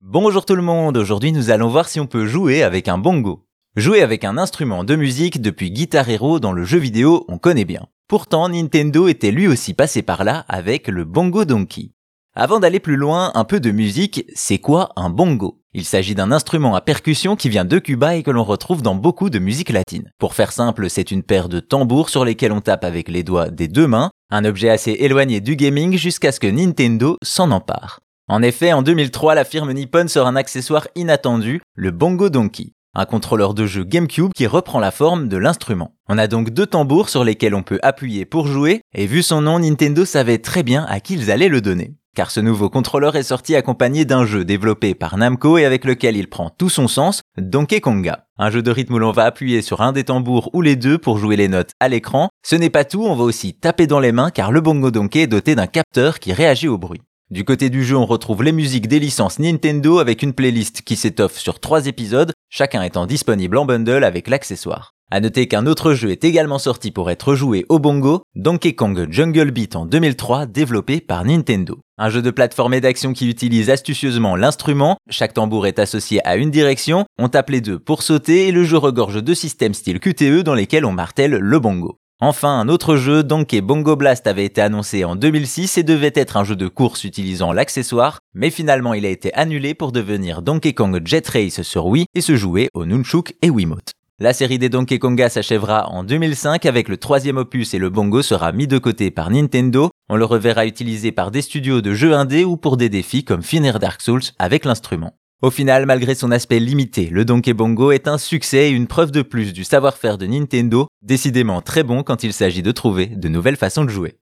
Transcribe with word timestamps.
Bonjour 0.00 0.46
tout 0.46 0.54
le 0.56 0.62
monde, 0.62 0.96
aujourd'hui 0.96 1.32
nous 1.32 1.50
allons 1.50 1.68
voir 1.68 1.86
si 1.86 2.00
on 2.00 2.06
peut 2.06 2.24
jouer 2.24 2.62
avec 2.62 2.88
un 2.88 2.96
bongo. 2.96 3.44
Jouer 3.76 4.00
avec 4.00 4.24
un 4.24 4.38
instrument 4.38 4.82
de 4.82 4.96
musique 4.96 5.42
depuis 5.42 5.70
Guitar 5.70 6.08
Hero 6.08 6.40
dans 6.40 6.52
le 6.52 6.64
jeu 6.64 6.78
vidéo, 6.78 7.26
on 7.28 7.36
connaît 7.36 7.66
bien. 7.66 7.88
Pourtant, 8.08 8.48
Nintendo 8.48 9.06
était 9.06 9.32
lui 9.32 9.46
aussi 9.46 9.74
passé 9.74 10.00
par 10.00 10.24
là 10.24 10.46
avec 10.48 10.88
le 10.88 11.04
Bongo 11.04 11.44
Donkey. 11.44 11.90
Avant 12.34 12.58
d'aller 12.58 12.80
plus 12.80 12.96
loin, 12.96 13.32
un 13.34 13.44
peu 13.44 13.60
de 13.60 13.70
musique, 13.70 14.24
c'est 14.34 14.56
quoi 14.58 14.92
un 14.96 15.10
bongo? 15.10 15.60
Il 15.74 15.84
s'agit 15.84 16.14
d'un 16.14 16.32
instrument 16.32 16.74
à 16.74 16.80
percussion 16.80 17.36
qui 17.36 17.50
vient 17.50 17.66
de 17.66 17.78
Cuba 17.78 18.16
et 18.16 18.22
que 18.22 18.30
l'on 18.30 18.44
retrouve 18.44 18.80
dans 18.80 18.94
beaucoup 18.94 19.28
de 19.28 19.38
musique 19.38 19.70
latine. 19.70 20.10
Pour 20.18 20.34
faire 20.34 20.52
simple, 20.52 20.88
c'est 20.88 21.10
une 21.10 21.22
paire 21.22 21.50
de 21.50 21.60
tambours 21.60 22.08
sur 22.08 22.24
lesquels 22.24 22.52
on 22.52 22.62
tape 22.62 22.84
avec 22.84 23.08
les 23.08 23.24
doigts 23.24 23.50
des 23.50 23.68
deux 23.68 23.86
mains, 23.86 24.10
un 24.30 24.46
objet 24.46 24.70
assez 24.70 24.92
éloigné 24.92 25.42
du 25.42 25.54
gaming 25.54 25.98
jusqu'à 25.98 26.32
ce 26.32 26.40
que 26.40 26.46
Nintendo 26.46 27.18
s'en 27.22 27.50
empare. 27.50 28.00
En 28.30 28.42
effet, 28.42 28.74
en 28.74 28.82
2003, 28.82 29.34
la 29.34 29.44
firme 29.46 29.72
Nippon 29.72 30.06
sort 30.06 30.26
un 30.26 30.36
accessoire 30.36 30.86
inattendu, 30.94 31.62
le 31.74 31.90
Bongo 31.90 32.28
Donkey, 32.28 32.74
un 32.94 33.06
contrôleur 33.06 33.54
de 33.54 33.64
jeu 33.64 33.84
GameCube 33.84 34.32
qui 34.36 34.46
reprend 34.46 34.80
la 34.80 34.90
forme 34.90 35.28
de 35.28 35.38
l'instrument. 35.38 35.94
On 36.10 36.18
a 36.18 36.26
donc 36.26 36.50
deux 36.50 36.66
tambours 36.66 37.08
sur 37.08 37.24
lesquels 37.24 37.54
on 37.54 37.62
peut 37.62 37.78
appuyer 37.82 38.26
pour 38.26 38.46
jouer, 38.46 38.82
et 38.94 39.06
vu 39.06 39.22
son 39.22 39.40
nom, 39.40 39.58
Nintendo 39.58 40.04
savait 40.04 40.36
très 40.36 40.62
bien 40.62 40.84
à 40.90 41.00
qui 41.00 41.14
ils 41.14 41.30
allaient 41.30 41.48
le 41.48 41.62
donner. 41.62 41.94
Car 42.14 42.30
ce 42.30 42.40
nouveau 42.40 42.68
contrôleur 42.68 43.16
est 43.16 43.22
sorti 43.22 43.56
accompagné 43.56 44.04
d'un 44.04 44.26
jeu 44.26 44.44
développé 44.44 44.94
par 44.94 45.16
Namco 45.16 45.56
et 45.56 45.64
avec 45.64 45.86
lequel 45.86 46.14
il 46.14 46.28
prend 46.28 46.50
tout 46.50 46.68
son 46.68 46.86
sens, 46.86 47.22
Donkey 47.38 47.80
Konga. 47.80 48.26
Un 48.36 48.50
jeu 48.50 48.60
de 48.60 48.70
rythme 48.70 48.94
où 48.94 48.98
l'on 48.98 49.12
va 49.12 49.24
appuyer 49.24 49.62
sur 49.62 49.80
un 49.80 49.92
des 49.92 50.04
tambours 50.04 50.50
ou 50.52 50.60
les 50.60 50.76
deux 50.76 50.98
pour 50.98 51.16
jouer 51.16 51.36
les 51.36 51.48
notes 51.48 51.70
à 51.80 51.88
l'écran. 51.88 52.28
Ce 52.44 52.56
n'est 52.56 52.68
pas 52.68 52.84
tout, 52.84 53.04
on 53.04 53.14
va 53.14 53.24
aussi 53.24 53.54
taper 53.54 53.86
dans 53.86 54.00
les 54.00 54.12
mains 54.12 54.30
car 54.30 54.52
le 54.52 54.60
Bongo 54.60 54.90
Donkey 54.90 55.22
est 55.22 55.26
doté 55.28 55.54
d'un 55.54 55.66
capteur 55.66 56.18
qui 56.18 56.34
réagit 56.34 56.68
au 56.68 56.76
bruit. 56.76 57.00
Du 57.30 57.44
côté 57.44 57.68
du 57.68 57.84
jeu, 57.84 57.94
on 57.94 58.06
retrouve 58.06 58.42
les 58.42 58.52
musiques 58.52 58.88
des 58.88 58.98
licences 58.98 59.38
Nintendo 59.38 59.98
avec 59.98 60.22
une 60.22 60.32
playlist 60.32 60.80
qui 60.80 60.96
s'étoffe 60.96 61.36
sur 61.36 61.60
trois 61.60 61.86
épisodes, 61.86 62.32
chacun 62.48 62.82
étant 62.82 63.04
disponible 63.04 63.58
en 63.58 63.66
bundle 63.66 64.02
avec 64.02 64.28
l'accessoire. 64.28 64.94
À 65.10 65.20
noter 65.20 65.46
qu'un 65.46 65.66
autre 65.66 65.92
jeu 65.92 66.10
est 66.10 66.24
également 66.24 66.58
sorti 66.58 66.90
pour 66.90 67.10
être 67.10 67.34
joué 67.34 67.66
au 67.68 67.78
bongo, 67.78 68.22
Donkey 68.34 68.74
Kong 68.74 69.08
Jungle 69.10 69.50
Beat 69.50 69.76
en 69.76 69.84
2003, 69.84 70.46
développé 70.46 71.02
par 71.02 71.26
Nintendo. 71.26 71.78
Un 71.98 72.08
jeu 72.08 72.22
de 72.22 72.30
plateforme 72.30 72.72
et 72.72 72.80
d'action 72.80 73.12
qui 73.12 73.28
utilise 73.28 73.68
astucieusement 73.68 74.34
l'instrument, 74.34 74.96
chaque 75.10 75.34
tambour 75.34 75.66
est 75.66 75.78
associé 75.78 76.26
à 76.26 76.36
une 76.36 76.50
direction, 76.50 77.04
on 77.18 77.28
tape 77.28 77.50
les 77.50 77.60
deux 77.60 77.78
pour 77.78 78.02
sauter 78.02 78.48
et 78.48 78.52
le 78.52 78.64
jeu 78.64 78.78
regorge 78.78 79.22
de 79.22 79.34
systèmes 79.34 79.74
style 79.74 80.00
QTE 80.00 80.44
dans 80.44 80.54
lesquels 80.54 80.86
on 80.86 80.92
martèle 80.92 81.32
le 81.32 81.58
bongo. 81.58 81.98
Enfin, 82.20 82.58
un 82.58 82.68
autre 82.68 82.96
jeu, 82.96 83.22
Donkey 83.22 83.60
Bongo 83.60 83.94
Blast, 83.94 84.26
avait 84.26 84.44
été 84.44 84.60
annoncé 84.60 85.04
en 85.04 85.14
2006 85.14 85.78
et 85.78 85.84
devait 85.84 86.10
être 86.16 86.36
un 86.36 86.42
jeu 86.42 86.56
de 86.56 86.66
course 86.66 87.04
utilisant 87.04 87.52
l'accessoire, 87.52 88.18
mais 88.34 88.50
finalement 88.50 88.92
il 88.92 89.06
a 89.06 89.08
été 89.08 89.32
annulé 89.34 89.72
pour 89.72 89.92
devenir 89.92 90.42
Donkey 90.42 90.72
Kong 90.72 91.00
Jet 91.04 91.28
Race 91.28 91.62
sur 91.62 91.86
Wii 91.86 92.06
et 92.16 92.20
se 92.20 92.34
jouer 92.34 92.70
au 92.74 92.86
Nunchuk 92.86 93.36
et 93.40 93.50
Wiimote. 93.50 93.92
La 94.18 94.32
série 94.32 94.58
des 94.58 94.68
Donkey 94.68 94.98
Konga 94.98 95.28
s'achèvera 95.28 95.90
en 95.90 96.02
2005 96.02 96.66
avec 96.66 96.88
le 96.88 96.96
troisième 96.96 97.36
opus 97.36 97.72
et 97.74 97.78
le 97.78 97.88
bongo 97.88 98.20
sera 98.20 98.50
mis 98.50 98.66
de 98.66 98.78
côté 98.78 99.12
par 99.12 99.30
Nintendo. 99.30 99.90
On 100.08 100.16
le 100.16 100.24
reverra 100.24 100.66
utilisé 100.66 101.12
par 101.12 101.30
des 101.30 101.40
studios 101.40 101.82
de 101.82 101.94
jeux 101.94 102.14
indés 102.14 102.44
ou 102.44 102.56
pour 102.56 102.76
des 102.76 102.88
défis 102.88 103.22
comme 103.22 103.44
Finir 103.44 103.78
Dark 103.78 104.02
Souls 104.02 104.24
avec 104.40 104.64
l'instrument. 104.64 105.14
Au 105.40 105.52
final, 105.52 105.86
malgré 105.86 106.16
son 106.16 106.32
aspect 106.32 106.58
limité, 106.58 107.10
le 107.12 107.24
Donkey 107.24 107.52
Bongo 107.52 107.92
est 107.92 108.08
un 108.08 108.18
succès 108.18 108.70
et 108.70 108.72
une 108.72 108.88
preuve 108.88 109.12
de 109.12 109.22
plus 109.22 109.52
du 109.52 109.62
savoir-faire 109.62 110.18
de 110.18 110.26
Nintendo, 110.26 110.87
décidément 111.02 111.62
très 111.62 111.82
bon 111.82 112.02
quand 112.02 112.22
il 112.22 112.32
s'agit 112.32 112.62
de 112.62 112.72
trouver 112.72 113.06
de 113.06 113.28
nouvelles 113.28 113.56
façons 113.56 113.84
de 113.84 113.90
jouer. 113.90 114.18